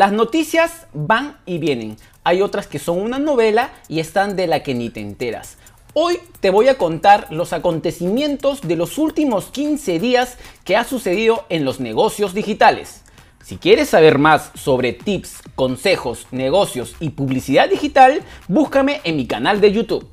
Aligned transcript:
Las 0.00 0.12
noticias 0.12 0.86
van 0.94 1.36
y 1.44 1.58
vienen. 1.58 1.98
Hay 2.24 2.40
otras 2.40 2.66
que 2.66 2.78
son 2.78 3.02
una 3.02 3.18
novela 3.18 3.68
y 3.86 4.00
están 4.00 4.34
de 4.34 4.46
la 4.46 4.62
que 4.62 4.74
ni 4.74 4.88
te 4.88 5.00
enteras. 5.00 5.58
Hoy 5.92 6.16
te 6.40 6.48
voy 6.48 6.68
a 6.68 6.78
contar 6.78 7.26
los 7.28 7.52
acontecimientos 7.52 8.62
de 8.62 8.76
los 8.76 8.96
últimos 8.96 9.50
15 9.50 9.98
días 9.98 10.38
que 10.64 10.74
ha 10.74 10.84
sucedido 10.84 11.44
en 11.50 11.66
los 11.66 11.80
negocios 11.80 12.32
digitales. 12.32 13.02
Si 13.44 13.58
quieres 13.58 13.90
saber 13.90 14.16
más 14.16 14.52
sobre 14.54 14.94
tips, 14.94 15.42
consejos, 15.54 16.26
negocios 16.30 16.96
y 16.98 17.10
publicidad 17.10 17.68
digital, 17.68 18.22
búscame 18.48 19.02
en 19.04 19.16
mi 19.16 19.26
canal 19.26 19.60
de 19.60 19.70
YouTube. 19.70 20.08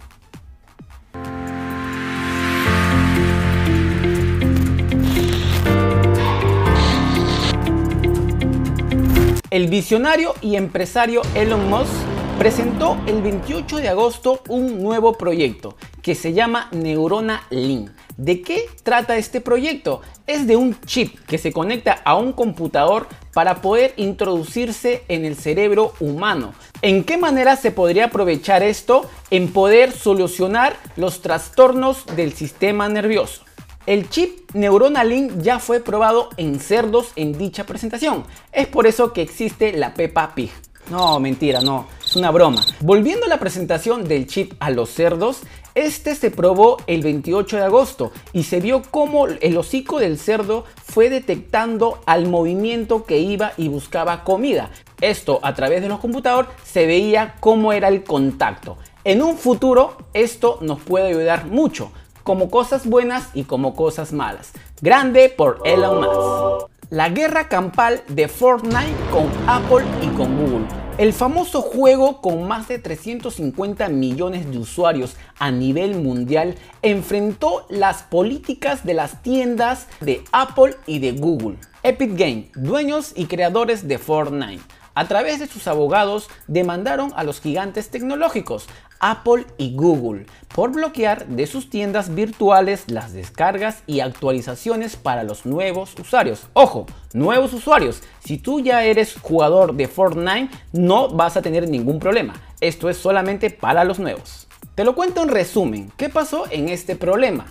El 9.50 9.68
visionario 9.68 10.34
y 10.42 10.58
empresario 10.58 11.22
Elon 11.34 11.70
Musk 11.70 11.94
presentó 12.38 12.98
el 13.08 13.22
28 13.22 13.78
de 13.78 13.88
agosto 13.88 14.42
un 14.50 14.84
nuevo 14.84 15.14
proyecto 15.14 15.78
que 16.02 16.16
se 16.16 16.34
llama 16.34 16.68
Neurona 16.74 17.44
Link. 17.50 17.90
¿De 18.18 18.42
qué 18.42 18.66
trata 18.84 19.16
este 19.16 19.40
proyecto? 19.40 20.02
Es 20.26 20.48
de 20.48 20.58
un 20.58 20.78
chip 20.82 21.18
que 21.28 21.38
se 21.38 21.54
conecta 21.54 21.94
a 22.04 22.18
un 22.18 22.34
computador 22.34 23.08
para 23.34 23.62
poder 23.62 23.94
introducirse 23.96 25.04
en 25.08 25.24
el 25.24 25.38
cerebro 25.38 25.94
humano. 26.02 26.54
¿En 26.82 27.06
qué 27.06 27.18
manera 27.18 27.56
se 27.56 27.72
podría 27.72 28.06
aprovechar 28.06 28.64
esto? 28.64 29.10
En 29.32 29.54
poder 29.54 29.94
solucionar 29.94 30.76
los 30.98 31.22
trastornos 31.22 32.06
del 32.18 32.34
sistema 32.34 32.90
nervioso. 32.90 33.47
El 33.88 34.10
chip 34.10 34.52
Link 34.54 35.40
ya 35.40 35.60
fue 35.60 35.80
probado 35.80 36.28
en 36.36 36.60
cerdos 36.60 37.14
en 37.16 37.38
dicha 37.38 37.66
presentación. 37.66 38.26
Es 38.52 38.68
por 38.68 38.86
eso 38.86 39.14
que 39.14 39.22
existe 39.22 39.72
la 39.72 39.94
Peppa 39.94 40.36
Pig. 40.36 40.52
No, 40.92 41.22
mentira, 41.22 41.62
no, 41.62 41.88
es 42.06 42.18
una 42.18 42.30
broma. 42.32 42.62
Volviendo 42.82 43.28
a 43.28 43.30
la 43.30 43.40
presentación 43.40 44.06
del 44.06 44.28
chip 44.28 44.56
a 44.60 44.72
los 44.72 44.90
cerdos, 44.90 45.40
este 45.74 46.16
se 46.16 46.32
probó 46.32 46.76
el 46.86 47.02
28 47.02 47.56
de 47.56 47.64
agosto 47.64 48.12
y 48.34 48.44
se 48.44 48.60
vio 48.60 48.82
cómo 48.92 49.28
el 49.28 49.58
hocico 49.58 50.00
del 50.00 50.20
cerdo 50.20 50.66
fue 50.84 51.10
detectando 51.10 52.02
al 52.06 52.28
movimiento 52.28 53.06
que 53.06 53.20
iba 53.20 53.54
y 53.56 53.70
buscaba 53.70 54.26
comida. 54.26 54.70
Esto 55.00 55.40
a 55.44 55.54
través 55.54 55.82
de 55.82 55.88
los 55.88 56.00
computadores 56.00 56.52
se 56.66 56.88
veía 56.88 57.36
cómo 57.40 57.72
era 57.72 57.88
el 57.88 58.04
contacto. 58.04 58.78
En 59.06 59.22
un 59.22 59.38
futuro 59.38 59.96
esto 60.14 60.58
nos 60.60 60.82
puede 60.82 61.08
ayudar 61.08 61.46
mucho, 61.46 61.94
como 62.28 62.50
cosas 62.50 62.86
buenas 62.86 63.30
y 63.34 63.46
como 63.46 63.74
cosas 63.74 64.12
malas. 64.12 64.52
Grande 64.82 65.30
por 65.30 65.62
Elon 65.64 66.02
Musk. 66.02 66.68
La 66.90 67.08
guerra 67.08 67.48
campal 67.48 68.04
de 68.10 68.28
Fortnite 68.28 68.98
con 69.14 69.30
Apple 69.48 69.86
y 70.02 70.08
con 70.08 70.36
Google. 70.36 70.68
El 70.98 71.14
famoso 71.14 71.62
juego 71.62 72.20
con 72.20 72.46
más 72.46 72.68
de 72.68 72.80
350 72.80 73.88
millones 73.88 74.52
de 74.52 74.58
usuarios 74.58 75.16
a 75.40 75.52
nivel 75.52 75.96
mundial 76.04 76.56
enfrentó 76.82 77.66
las 77.70 78.04
políticas 78.04 78.86
de 78.86 78.96
las 78.96 79.22
tiendas 79.22 79.88
de 80.02 80.22
Apple 80.34 80.76
y 80.86 81.00
de 81.00 81.14
Google. 81.14 81.56
Epic 81.82 82.18
Game, 82.18 82.52
dueños 82.56 83.14
y 83.16 83.28
creadores 83.28 83.88
de 83.88 84.00
Fortnite, 84.00 84.64
a 84.98 85.08
través 85.08 85.38
de 85.38 85.46
sus 85.46 85.68
abogados 85.68 86.28
demandaron 86.48 87.14
a 87.16 87.24
los 87.24 87.40
gigantes 87.40 87.92
tecnológicos, 87.92 88.66
Apple 89.00 89.46
y 89.58 89.76
Google 89.76 90.26
por 90.54 90.72
bloquear 90.72 91.28
de 91.28 91.48
sus 91.48 91.70
tiendas 91.70 92.14
virtuales 92.14 92.86
las 92.88 93.14
descargas 93.14 93.84
y 93.86 94.00
actualizaciones 94.00 94.96
para 94.96 95.24
los 95.24 95.46
nuevos 95.46 95.94
usuarios. 96.00 96.48
Ojo, 96.54 96.86
nuevos 97.14 97.54
usuarios. 97.54 98.02
Si 98.20 98.38
tú 98.38 98.60
ya 98.60 98.84
eres 98.84 99.16
jugador 99.22 99.74
de 99.76 99.88
Fortnite, 99.88 100.50
no 100.74 101.10
vas 101.10 101.38
a 101.38 101.42
tener 101.42 101.70
ningún 101.70 102.00
problema. 102.00 102.34
Esto 102.60 102.90
es 102.90 102.98
solamente 102.98 103.50
para 103.50 103.84
los 103.84 104.00
nuevos. 104.00 104.48
Te 104.76 104.84
lo 104.84 104.96
cuento 104.96 105.24
en 105.24 105.30
resumen. 105.30 105.92
¿Qué 105.98 106.10
pasó 106.10 106.46
en 106.52 106.70
este 106.70 106.96
problema? 106.96 107.48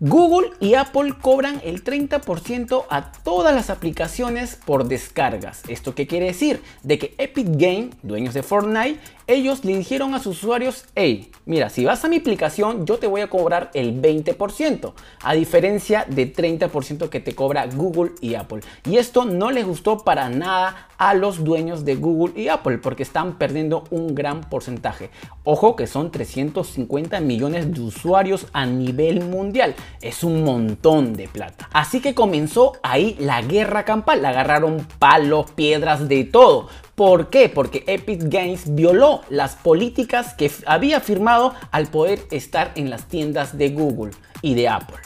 Google 0.00 0.50
y 0.60 0.74
Apple 0.74 1.12
cobran 1.20 1.60
el 1.64 1.82
30% 1.82 2.84
a 2.88 3.10
todas 3.10 3.52
las 3.52 3.68
aplicaciones 3.68 4.54
por 4.54 4.86
descargas. 4.86 5.62
¿Esto 5.66 5.96
qué 5.96 6.06
quiere 6.06 6.26
decir? 6.26 6.62
De 6.84 7.00
que 7.00 7.16
Epic 7.18 7.48
Game, 7.50 7.90
dueños 8.04 8.32
de 8.32 8.44
Fortnite, 8.44 9.00
ellos 9.26 9.64
le 9.64 9.76
dijeron 9.76 10.14
a 10.14 10.20
sus 10.20 10.38
usuarios, 10.38 10.86
hey, 10.94 11.30
mira, 11.46 11.68
si 11.68 11.84
vas 11.84 12.02
a 12.04 12.08
mi 12.08 12.16
aplicación 12.16 12.86
yo 12.86 12.98
te 12.98 13.06
voy 13.08 13.20
a 13.22 13.28
cobrar 13.28 13.70
el 13.74 14.00
20%, 14.00 14.92
a 15.22 15.34
diferencia 15.34 16.06
de 16.08 16.32
30% 16.32 17.08
que 17.10 17.20
te 17.20 17.34
cobra 17.34 17.66
Google 17.66 18.12
y 18.20 18.36
Apple. 18.36 18.60
Y 18.88 18.96
esto 18.96 19.24
no 19.24 19.50
les 19.50 19.66
gustó 19.66 19.98
para 19.98 20.30
nada 20.30 20.88
a 20.96 21.14
los 21.14 21.44
dueños 21.44 21.84
de 21.84 21.96
Google 21.96 22.40
y 22.40 22.48
Apple 22.48 22.78
porque 22.78 23.02
están 23.02 23.36
perdiendo 23.36 23.84
un 23.90 24.14
gran 24.14 24.40
porcentaje. 24.40 25.10
Ojo 25.44 25.76
que 25.76 25.86
son 25.86 26.10
350 26.10 27.20
millones 27.20 27.72
de 27.72 27.80
usuarios 27.80 28.46
a 28.52 28.64
nivel 28.64 29.24
mundial. 29.24 29.74
Es 30.00 30.24
un 30.24 30.44
montón 30.44 31.14
de 31.14 31.28
plata. 31.28 31.68
Así 31.72 32.00
que 32.00 32.14
comenzó 32.14 32.74
ahí 32.82 33.16
la 33.18 33.42
guerra 33.42 33.84
campal. 33.84 34.24
Agarraron 34.24 34.86
palos, 34.98 35.50
piedras, 35.52 36.08
de 36.08 36.24
todo 36.24 36.68
¿Por 36.98 37.30
qué? 37.30 37.48
Porque 37.48 37.84
Epic 37.86 38.22
Games 38.24 38.74
violó 38.74 39.20
las 39.30 39.54
políticas 39.54 40.34
que 40.34 40.50
había 40.66 40.98
firmado 40.98 41.54
al 41.70 41.86
poder 41.86 42.18
estar 42.32 42.72
en 42.74 42.90
las 42.90 43.04
tiendas 43.04 43.56
de 43.56 43.68
Google 43.68 44.10
y 44.42 44.56
de 44.56 44.68
Apple. 44.68 44.96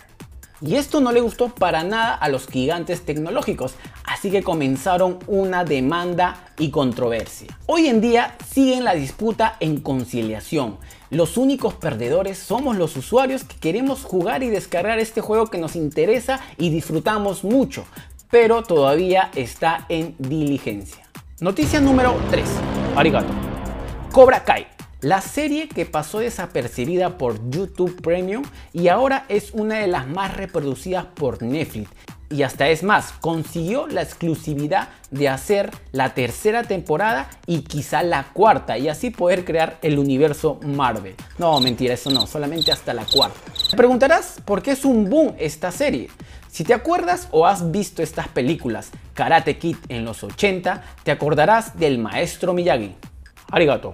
Y 0.65 0.77
esto 0.77 1.01
no 1.01 1.11
le 1.11 1.21
gustó 1.21 1.49
para 1.49 1.83
nada 1.83 2.15
a 2.15 2.29
los 2.29 2.47
gigantes 2.47 3.05
tecnológicos, 3.05 3.75
así 4.05 4.31
que 4.31 4.45
comenzaron 4.45 5.19
una 5.27 5.65
demanda 5.65 6.45
y 6.57 6.71
controversia. 6.71 7.49
Hoy 7.67 7.89
en 7.89 8.01
día 8.01 8.37
siguen 8.53 8.85
la 8.85 8.95
disputa 8.95 9.57
en 9.59 9.81
conciliación. 9.81 10.79
Los 11.11 11.37
únicos 11.37 11.75
perdedores 11.75 12.39
somos 12.39 12.77
los 12.77 12.97
usuarios 12.97 13.43
que 13.43 13.57
queremos 13.57 14.05
jugar 14.05 14.45
y 14.45 14.51
descargar 14.51 15.01
este 15.01 15.21
juego 15.21 15.49
que 15.49 15.59
nos 15.59 15.75
interesa 15.75 16.41
y 16.57 16.71
disfrutamos 16.71 17.43
mucho, 17.43 17.85
pero 18.31 18.63
todavía 18.63 19.31
está 19.35 19.85
en 19.89 20.15
diligencia. 20.19 21.05
Noticia 21.41 21.81
número 21.81 22.15
3. 22.31 22.45
Arigato. 22.97 23.33
Cobra 24.13 24.45
Kai. 24.45 24.72
La 25.03 25.21
serie 25.21 25.67
que 25.67 25.85
pasó 25.85 26.21
desapercibida 26.21 27.19
por 27.19 27.51
YouTube 27.51 28.01
Premium 28.01 28.45
y 28.73 28.87
ahora 28.87 29.25
es 29.29 29.51
una 29.53 29.79
de 29.79 29.89
las 29.89 30.07
más 30.07 30.37
reproducidas 30.37 31.07
por 31.07 31.43
Netflix. 31.43 31.91
Y 32.31 32.45
hasta 32.45 32.69
es 32.69 32.85
más, 32.85 33.11
consiguió 33.21 33.89
la 33.89 34.03
exclusividad 34.03 34.91
de 35.11 35.29
hacer 35.29 35.73
la 35.91 36.15
tercera 36.15 36.63
temporada 36.63 37.29
y 37.49 37.63
quizá 37.63 38.05
la 38.05 38.29
cuarta 38.33 38.79
y 38.79 38.89
así 38.89 39.11
poder 39.11 39.45
crear 39.45 39.77
el 39.83 39.99
universo 39.99 40.61
Marvel. 40.65 41.17
No, 41.37 41.59
mentira, 41.59 41.95
eso 41.95 42.09
no, 42.11 42.29
solamente 42.29 42.71
hasta 42.71 42.95
la 42.95 43.05
cuarta. 43.05 43.41
Te 43.71 43.77
preguntarás 43.77 44.41
por 44.45 44.63
qué 44.63 44.71
es 44.71 44.85
un 44.85 45.11
boom 45.11 45.35
esta 45.37 45.73
serie. 45.73 46.11
Si 46.49 46.63
te 46.63 46.75
acuerdas 46.75 47.27
o 47.33 47.45
has 47.45 47.73
visto 47.73 48.05
estas 48.05 48.29
películas 48.29 48.93
Karate 49.15 49.59
Kid 49.59 49.79
en 49.89 50.05
los 50.05 50.23
80, 50.23 50.81
te 51.03 51.11
acordarás 51.11 51.77
del 51.77 51.99
maestro 51.99 52.55
Miyagi. 52.55 52.95
Arigato. 53.51 53.91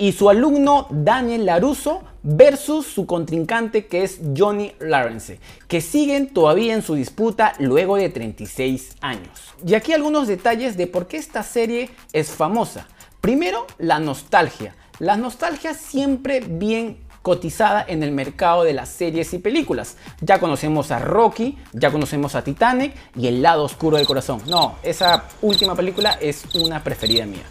Y 0.00 0.12
su 0.12 0.30
alumno 0.30 0.86
Daniel 0.88 1.44
Laruso 1.44 2.00
versus 2.22 2.86
su 2.86 3.04
contrincante 3.04 3.84
que 3.84 4.02
es 4.02 4.18
Johnny 4.34 4.72
Lawrence, 4.78 5.38
que 5.68 5.82
siguen 5.82 6.32
todavía 6.32 6.72
en 6.72 6.80
su 6.80 6.94
disputa 6.94 7.52
luego 7.58 7.96
de 7.96 8.08
36 8.08 8.96
años. 9.02 9.28
Y 9.62 9.74
aquí 9.74 9.92
algunos 9.92 10.26
detalles 10.26 10.78
de 10.78 10.86
por 10.86 11.06
qué 11.06 11.18
esta 11.18 11.42
serie 11.42 11.90
es 12.14 12.30
famosa. 12.30 12.88
Primero, 13.20 13.66
la 13.76 13.98
nostalgia. 14.00 14.74
La 15.00 15.18
nostalgia 15.18 15.74
siempre 15.74 16.40
bien 16.40 16.96
cotizada 17.20 17.84
en 17.86 18.02
el 18.02 18.10
mercado 18.10 18.64
de 18.64 18.72
las 18.72 18.88
series 18.88 19.34
y 19.34 19.38
películas. 19.38 19.98
Ya 20.22 20.40
conocemos 20.40 20.92
a 20.92 20.98
Rocky, 20.98 21.58
ya 21.74 21.92
conocemos 21.92 22.34
a 22.34 22.42
Titanic 22.42 22.94
y 23.14 23.26
El 23.26 23.42
lado 23.42 23.64
oscuro 23.64 23.98
del 23.98 24.06
corazón. 24.06 24.40
No, 24.46 24.76
esa 24.82 25.24
última 25.42 25.74
película 25.74 26.12
es 26.22 26.46
una 26.54 26.82
preferida 26.82 27.26
mía. 27.26 27.44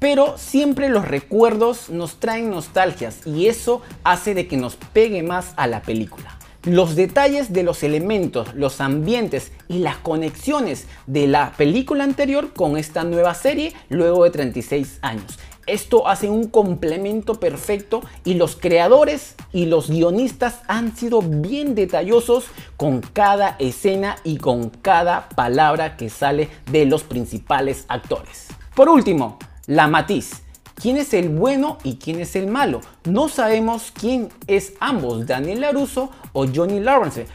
Pero 0.00 0.38
siempre 0.38 0.88
los 0.88 1.06
recuerdos 1.06 1.90
nos 1.90 2.16
traen 2.16 2.50
nostalgias 2.50 3.26
y 3.26 3.46
eso 3.48 3.82
hace 4.02 4.34
de 4.34 4.48
que 4.48 4.56
nos 4.56 4.76
pegue 4.76 5.22
más 5.22 5.52
a 5.56 5.66
la 5.66 5.82
película. 5.82 6.36
Los 6.64 6.96
detalles 6.96 7.52
de 7.52 7.62
los 7.62 7.82
elementos, 7.82 8.54
los 8.54 8.80
ambientes 8.80 9.52
y 9.68 9.78
las 9.78 9.98
conexiones 9.98 10.86
de 11.06 11.26
la 11.26 11.52
película 11.52 12.04
anterior 12.04 12.52
con 12.54 12.78
esta 12.78 13.04
nueva 13.04 13.34
serie 13.34 13.74
luego 13.90 14.24
de 14.24 14.30
36 14.30 14.98
años. 15.02 15.38
Esto 15.66 16.08
hace 16.08 16.30
un 16.30 16.48
complemento 16.48 17.38
perfecto 17.38 18.00
y 18.24 18.34
los 18.34 18.56
creadores 18.56 19.36
y 19.52 19.66
los 19.66 19.90
guionistas 19.90 20.60
han 20.66 20.96
sido 20.96 21.20
bien 21.22 21.74
detallosos 21.74 22.46
con 22.78 23.02
cada 23.02 23.56
escena 23.58 24.16
y 24.24 24.38
con 24.38 24.70
cada 24.70 25.28
palabra 25.28 25.98
que 25.98 26.08
sale 26.08 26.48
de 26.72 26.86
los 26.86 27.02
principales 27.04 27.84
actores. 27.88 28.48
Por 28.74 28.88
último, 28.88 29.38
la 29.70 29.86
matiz. 29.86 30.42
¿Quién 30.74 30.96
es 30.96 31.14
el 31.14 31.28
bueno 31.28 31.78
y 31.84 31.94
quién 31.94 32.18
es 32.18 32.34
el 32.34 32.48
malo? 32.48 32.80
No 33.04 33.28
sabemos 33.28 33.92
quién 33.92 34.28
es 34.48 34.72
ambos, 34.80 35.28
Daniel 35.28 35.60
LaRusso 35.60 36.10
o 36.32 36.46
Johnny 36.52 36.80
Lawrence, 36.80 37.26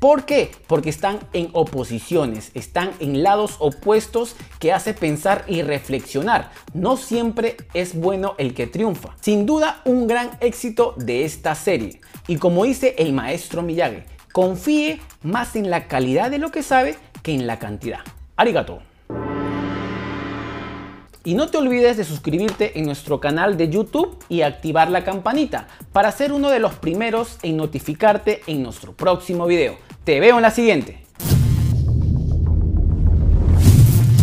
¿Por 0.00 0.26
qué? 0.26 0.50
Porque 0.66 0.90
están 0.90 1.20
en 1.32 1.48
oposiciones, 1.52 2.50
están 2.52 2.90
en 2.98 3.22
lados 3.22 3.56
opuestos 3.58 4.36
que 4.58 4.70
hace 4.70 4.92
pensar 4.92 5.44
y 5.46 5.62
reflexionar. 5.62 6.50
No 6.74 6.98
siempre 6.98 7.56
es 7.72 7.98
bueno 7.98 8.34
el 8.36 8.52
que 8.52 8.66
triunfa. 8.66 9.16
Sin 9.22 9.46
duda, 9.46 9.80
un 9.86 10.06
gran 10.06 10.32
éxito 10.40 10.94
de 10.98 11.24
esta 11.24 11.54
serie. 11.54 12.02
Y 12.28 12.36
como 12.36 12.64
dice 12.64 12.96
el 12.98 13.14
maestro 13.14 13.62
Miyagi, 13.62 14.02
confíe 14.32 15.00
más 15.22 15.56
en 15.56 15.70
la 15.70 15.88
calidad 15.88 16.30
de 16.30 16.38
lo 16.38 16.50
que 16.50 16.62
sabe 16.62 16.98
que 17.22 17.32
en 17.32 17.46
la 17.46 17.58
cantidad. 17.58 18.00
Arigato. 18.36 18.93
Y 21.26 21.34
no 21.34 21.48
te 21.48 21.56
olvides 21.56 21.96
de 21.96 22.04
suscribirte 22.04 22.78
en 22.78 22.84
nuestro 22.84 23.18
canal 23.18 23.56
de 23.56 23.70
YouTube 23.70 24.18
y 24.28 24.42
activar 24.42 24.90
la 24.90 25.04
campanita 25.04 25.68
para 25.90 26.12
ser 26.12 26.32
uno 26.32 26.50
de 26.50 26.58
los 26.58 26.74
primeros 26.74 27.38
en 27.42 27.56
notificarte 27.56 28.42
en 28.46 28.62
nuestro 28.62 28.92
próximo 28.92 29.46
video. 29.46 29.76
Te 30.04 30.20
veo 30.20 30.36
en 30.36 30.42
la 30.42 30.50
siguiente. 30.50 31.03